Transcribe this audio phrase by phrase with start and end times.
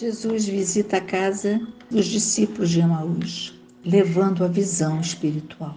[0.00, 5.76] Jesus visita a casa dos discípulos de Emaús, levando a visão espiritual.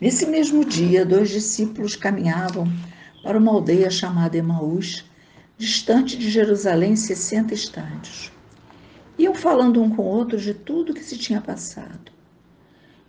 [0.00, 2.72] Nesse mesmo dia, dois discípulos caminhavam
[3.24, 5.04] para uma aldeia chamada Emaús,
[5.58, 8.30] distante de Jerusalém 60 estádios.
[9.18, 12.12] Iam falando um com o outro de tudo que se tinha passado.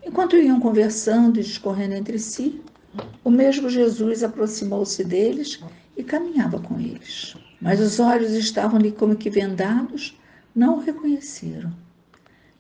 [0.03, 2.59] Enquanto iam conversando e discorrendo entre si,
[3.23, 5.59] o mesmo Jesus aproximou-se deles
[5.95, 7.35] e caminhava com eles.
[7.59, 10.17] Mas os olhos estavam-lhe como que vendados,
[10.55, 11.73] não o reconheceram.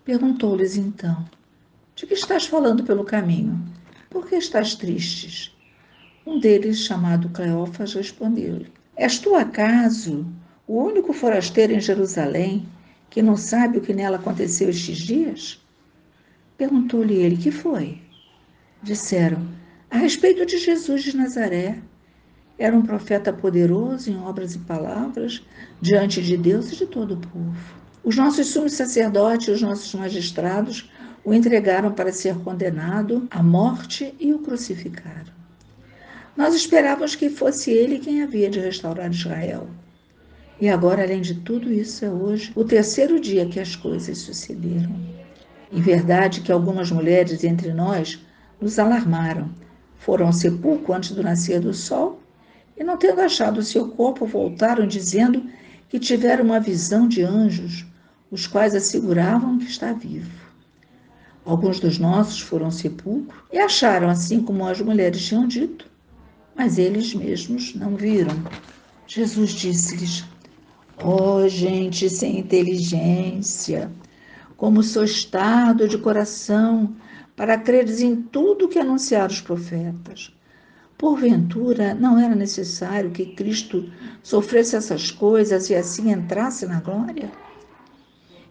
[0.03, 1.25] Perguntou-lhes então:
[1.95, 3.63] De que estás falando pelo caminho?
[4.09, 5.55] Por que estás tristes?
[6.25, 10.25] Um deles, chamado Cleófas, respondeu-lhe: És tu acaso
[10.67, 12.67] o único forasteiro em Jerusalém
[13.09, 15.61] que não sabe o que nela aconteceu estes dias?
[16.57, 18.01] Perguntou-lhe ele: Que foi?
[18.81, 19.47] Disseram:
[19.91, 21.79] A respeito de Jesus de Nazaré
[22.57, 25.43] era um profeta poderoso em obras e palavras
[25.79, 27.55] diante de Deus e de todo o povo.
[28.03, 30.89] Os nossos sumos sacerdotes e os nossos magistrados
[31.23, 35.35] o entregaram para ser condenado à morte e o crucificaram.
[36.35, 39.67] Nós esperávamos que fosse ele quem havia de restaurar Israel.
[40.59, 44.95] E agora, além de tudo isso, é hoje o terceiro dia que as coisas sucederam.
[45.71, 48.19] Em verdade que algumas mulheres entre nós
[48.59, 49.49] nos alarmaram.
[49.97, 52.16] Foram ao sepulcro antes do nascer do sol
[52.77, 55.43] e, não tendo achado o seu corpo, voltaram dizendo
[55.89, 57.85] que tiveram uma visão de anjos,
[58.29, 60.47] os quais asseguravam que está vivo.
[61.45, 65.89] Alguns dos nossos foram ao sepulcro e acharam assim como as mulheres tinham dito,
[66.55, 68.35] mas eles mesmos não viram.
[69.07, 70.25] Jesus disse-lhes:
[71.01, 73.89] Ó oh, gente sem inteligência,
[74.57, 76.93] como sois tardo de coração
[77.35, 80.33] para creres em tudo que anunciaram os profetas.
[80.97, 83.87] Porventura, não era necessário que Cristo
[84.23, 87.31] sofresse essas coisas e assim entrasse na glória?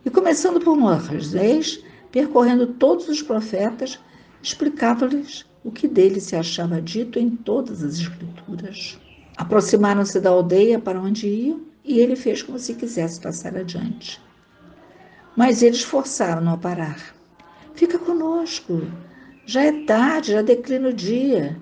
[0.04, 3.98] E começando por Moisés, percorrendo todos os profetas,
[4.40, 8.96] explicava-lhes o que dele se achava dito em todas as Escrituras.
[9.36, 14.20] Aproximaram-se da aldeia para onde iam e ele fez como se quisesse passar adiante.
[15.36, 17.12] Mas eles forçaram-no a parar.
[17.74, 18.82] Fica conosco,
[19.44, 21.60] já é tarde, já declina o dia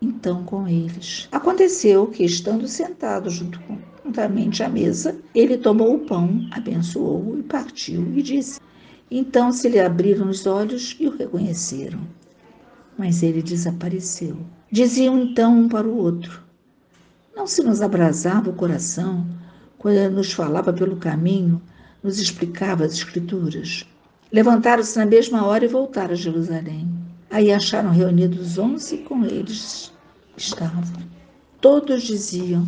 [0.00, 1.28] então com eles.
[1.30, 3.60] Aconteceu que, estando sentado junto
[4.04, 8.60] juntamente à mesa, ele tomou o pão, abençoou e partiu e disse.
[9.10, 12.00] Então se lhe abriram os olhos e o reconheceram.
[12.98, 14.36] Mas ele desapareceu.
[14.70, 16.42] Diziam então um para o outro:
[17.34, 19.26] Não se nos abrasava o coração
[19.78, 21.60] quando ele nos falava pelo caminho,
[22.02, 23.86] nos explicava as Escrituras?
[24.32, 26.88] Levantaram-se na mesma hora e voltaram a Jerusalém.
[27.30, 29.92] Aí acharam reunidos onze com eles
[30.36, 30.82] estavam.
[31.60, 32.66] Todos diziam: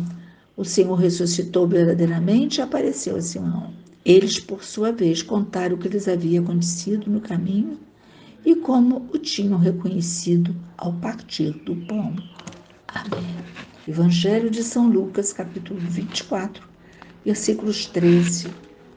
[0.55, 3.73] O Senhor ressuscitou verdadeiramente e apareceu a Simão.
[4.05, 7.77] Eles, por sua vez, contaram o que lhes havia acontecido no caminho
[8.45, 12.15] e como o tinham reconhecido ao partir do pão.
[12.87, 13.35] Amém.
[13.85, 16.65] Evangelho de São Lucas, capítulo 24,
[17.25, 18.47] versículos 13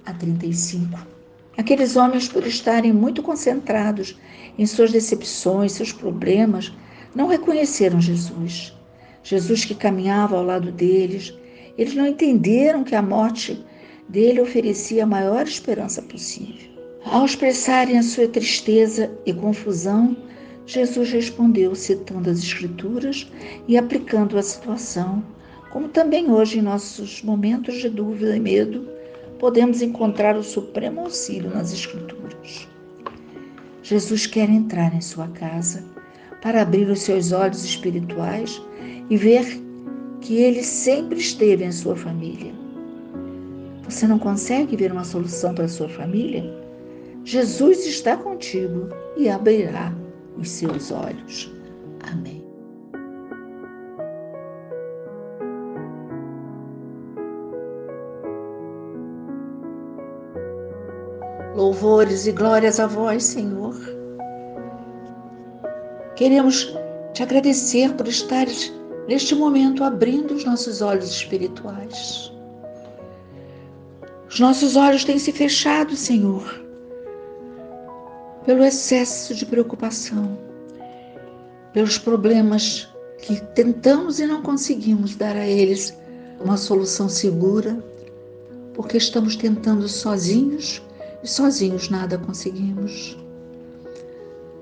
[0.05, 1.16] a 35.
[1.57, 4.19] Aqueles homens, por estarem muito concentrados
[4.59, 6.73] em suas decepções, seus problemas,
[7.15, 8.75] não reconheceram Jesus.
[9.23, 11.35] Jesus que caminhava ao lado deles,
[11.77, 13.65] eles não entenderam que a morte
[14.09, 16.71] dele oferecia a maior esperança possível.
[17.05, 20.17] Ao expressarem a sua tristeza e confusão,
[20.67, 23.31] Jesus respondeu citando as Escrituras
[23.69, 25.25] e aplicando a situação,
[25.71, 28.89] como também hoje em nossos momentos de dúvida e medo,
[29.39, 32.69] podemos encontrar o supremo auxílio nas Escrituras.
[33.83, 35.85] Jesus quer entrar em sua casa
[36.43, 38.61] para abrir os seus olhos espirituais
[39.09, 39.61] e ver
[40.21, 42.53] que ele sempre esteve em sua família.
[43.89, 46.45] Você não consegue ver uma solução para sua família?
[47.25, 49.93] Jesus está contigo e abrirá
[50.37, 51.53] os seus olhos.
[52.13, 52.46] Amém.
[61.57, 63.75] Louvores e glórias a vós, Senhor.
[66.15, 66.77] Queremos
[67.15, 68.71] te agradecer por estares
[69.09, 72.31] neste momento abrindo os nossos olhos espirituais.
[74.29, 76.63] Os nossos olhos têm se fechado, Senhor,
[78.45, 80.37] pelo excesso de preocupação,
[81.73, 82.87] pelos problemas
[83.17, 85.97] que tentamos e não conseguimos dar a eles
[86.39, 87.83] uma solução segura,
[88.75, 90.83] porque estamos tentando sozinhos
[91.27, 93.19] e sozinhos nada conseguimos.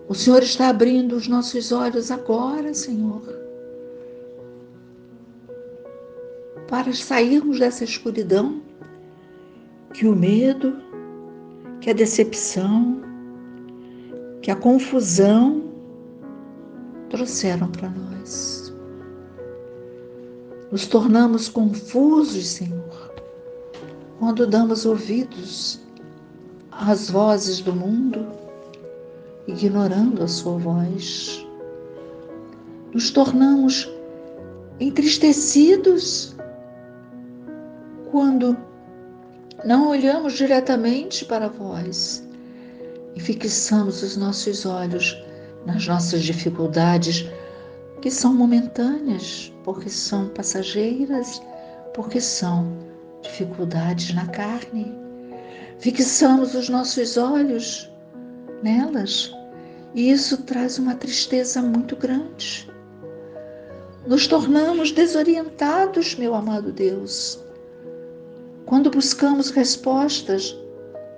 [0.08, 3.22] O Senhor está abrindo os nossos olhos agora, Senhor,
[6.66, 8.62] para sairmos dessa escuridão
[9.92, 10.74] que o medo,
[11.82, 13.02] que a decepção,
[14.40, 15.70] que a confusão
[17.10, 18.74] trouxeram para nós.
[20.72, 23.12] Nos tornamos confusos, Senhor,
[24.18, 25.83] quando damos ouvidos
[26.80, 28.26] às vozes do mundo,
[29.46, 31.46] ignorando a sua voz.
[32.92, 33.88] Nos tornamos
[34.80, 36.34] entristecidos
[38.10, 38.56] quando
[39.64, 42.26] não olhamos diretamente para vós
[43.14, 45.16] e fixamos os nossos olhos
[45.66, 47.26] nas nossas dificuldades,
[48.02, 51.40] que são momentâneas, porque são passageiras,
[51.94, 52.76] porque são
[53.22, 55.03] dificuldades na carne.
[55.78, 57.90] Fixamos os nossos olhos
[58.62, 59.34] nelas
[59.94, 62.68] e isso traz uma tristeza muito grande.
[64.06, 67.42] Nos tornamos desorientados, meu amado Deus,
[68.66, 70.56] quando buscamos respostas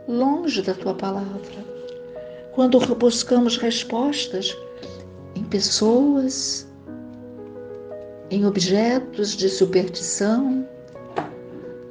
[0.06, 1.64] longe da tua palavra,
[2.52, 4.56] quando buscamos respostas
[5.34, 6.66] em pessoas,
[8.30, 10.66] em objetos de superstição,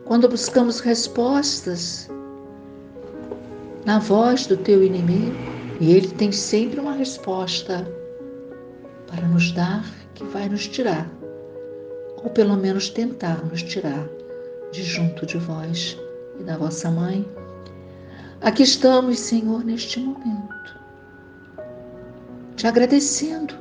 [0.06, 2.10] quando buscamos respostas
[3.86, 5.36] na voz do teu inimigo,
[5.80, 7.88] e ele tem sempre uma resposta
[9.08, 9.86] para nos dar
[10.16, 11.10] que vai nos tirar,
[12.18, 14.10] ou pelo menos tentar nos tirar
[14.72, 15.98] de junto de vós
[16.40, 17.26] e da vossa mãe.
[18.42, 20.80] Aqui estamos, Senhor, neste momento,
[22.56, 23.54] te agradecendo,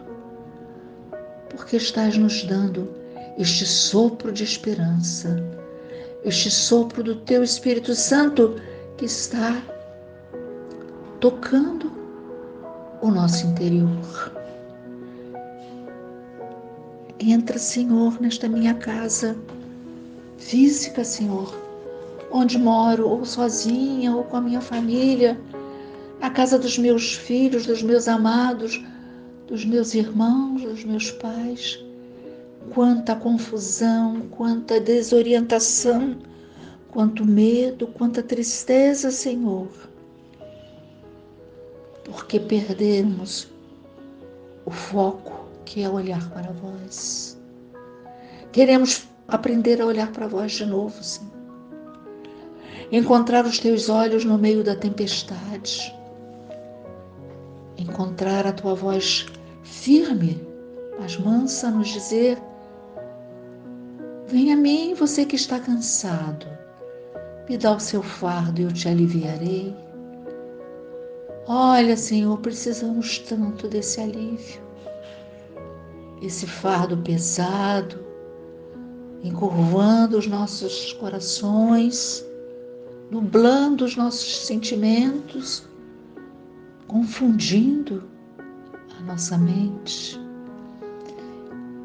[1.50, 2.88] porque estás nos dando
[3.36, 5.36] este sopro de esperança,
[6.24, 8.56] este sopro do Teu Espírito Santo
[8.96, 9.60] que está
[11.24, 11.90] tocando
[13.00, 14.30] o nosso interior.
[17.18, 19.34] Entra, Senhor, nesta minha casa
[20.36, 21.58] física, Senhor,
[22.30, 25.40] onde moro, ou sozinha, ou com a minha família,
[26.20, 28.84] a casa dos meus filhos, dos meus amados,
[29.46, 31.82] dos meus irmãos, dos meus pais.
[32.74, 36.18] Quanta confusão, quanta desorientação,
[36.90, 39.93] quanto medo, quanta tristeza, Senhor.
[42.04, 43.48] Porque perdemos
[44.64, 47.38] o foco que é olhar para vós.
[48.52, 51.34] Queremos aprender a olhar para vós de novo, Senhor.
[52.92, 55.92] Encontrar os teus olhos no meio da tempestade.
[57.76, 59.26] Encontrar a tua voz
[59.62, 60.40] firme,
[61.00, 62.38] mas mansa, nos dizer:
[64.28, 66.46] Venha a mim, você que está cansado.
[67.48, 69.74] Me dá o seu fardo e eu te aliviarei.
[71.46, 74.62] Olha, Senhor, precisamos tanto desse alívio.
[76.22, 77.98] Esse fardo pesado,
[79.22, 82.24] encurvando os nossos corações,
[83.10, 85.68] nublando os nossos sentimentos,
[86.88, 88.04] confundindo
[88.98, 90.18] a nossa mente.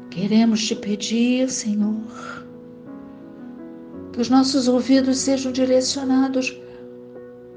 [0.08, 2.46] Queremos te pedir, Senhor,
[4.12, 6.58] que os nossos ouvidos sejam direcionados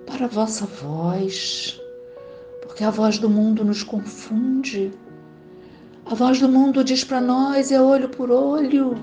[0.06, 1.82] para a vossa voz,
[2.74, 4.92] porque a voz do mundo nos confunde.
[6.08, 8.96] A voz do mundo diz para nós é olho por olho,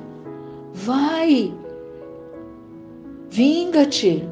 [0.74, 1.54] Vai,
[3.28, 4.28] vinga-te,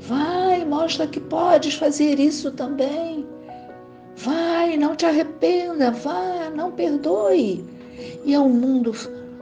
[0.00, 3.26] vai, mostra que podes fazer isso também.
[4.16, 7.64] Vai, não te arrependa, vá, não perdoe.
[8.22, 8.92] E é o mundo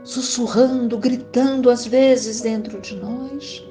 [0.04, 3.64] sussurrando, gritando às vezes dentro de nós.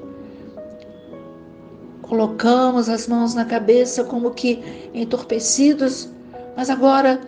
[2.12, 4.62] Colocamos as mãos na cabeça como que
[4.94, 6.10] entorpecidos,
[6.58, 7.22] mas agora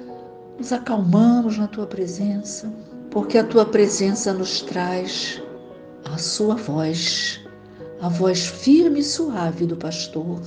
[0.60, 2.70] nos acalmamos na tua presença
[3.10, 5.42] porque a tua presença nos traz
[6.04, 7.40] a sua voz,
[8.02, 10.42] a voz firme e suave do pastor,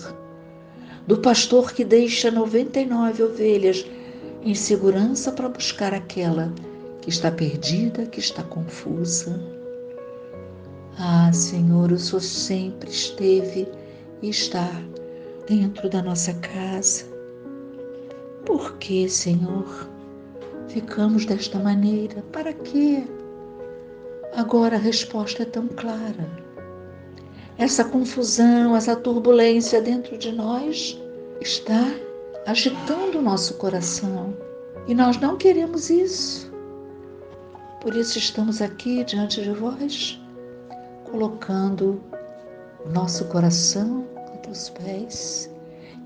[1.07, 3.87] do pastor que deixa 99 ovelhas
[4.43, 6.53] em segurança para buscar aquela
[7.01, 9.41] que está perdida, que está confusa.
[10.99, 13.67] Ah, Senhor, o Senhor sempre esteve
[14.23, 14.69] e está
[15.49, 17.05] dentro da nossa casa.
[18.45, 19.97] Por que, Senhor?
[20.69, 22.23] ficamos desta maneira?
[22.33, 23.05] Para quê?
[24.35, 26.29] Agora a resposta é tão clara.
[27.57, 31.01] Essa confusão, essa turbulência dentro de nós
[31.41, 31.83] está
[32.47, 34.37] agitando o nosso coração
[34.87, 36.53] e nós não queremos isso.
[37.81, 40.21] Por isso estamos aqui diante de vós,
[41.11, 42.03] colocando
[42.93, 45.51] nosso coração a teus pés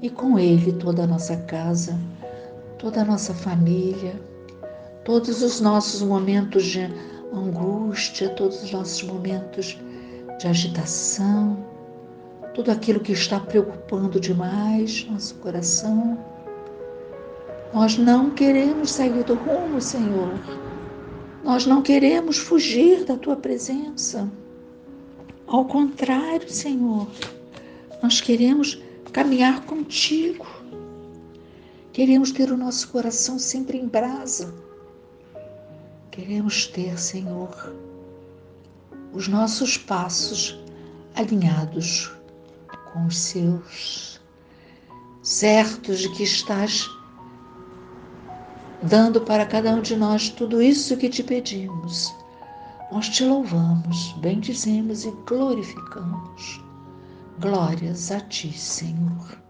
[0.03, 1.99] e com ele toda a nossa casa,
[2.79, 4.15] toda a nossa família,
[5.05, 6.91] todos os nossos momentos de
[7.33, 9.79] angústia, todos os nossos momentos
[10.39, 11.65] de agitação,
[12.55, 16.19] tudo aquilo que está preocupando demais nosso coração.
[17.73, 20.33] Nós não queremos sair do rumo, Senhor.
[21.45, 24.29] Nós não queremos fugir da tua presença.
[25.51, 27.09] Ao contrário, Senhor,
[28.01, 28.81] nós queremos
[29.13, 30.47] caminhar contigo.
[31.93, 34.55] Queremos ter o nosso coração sempre em brasa.
[36.13, 37.75] Queremos ter, Senhor,
[39.13, 40.57] os nossos passos
[41.17, 42.13] alinhados
[42.93, 44.21] com os seus,
[45.21, 46.89] certos de que estás
[48.81, 52.20] dando para cada um de nós tudo isso que te pedimos.
[52.93, 56.61] Nós te louvamos, bendizemos e glorificamos.
[57.39, 59.50] Glórias a ti, Senhor.